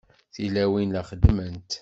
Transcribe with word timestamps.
Tilawin 0.33 0.89
la 0.93 1.01
xeddment. 1.09 1.71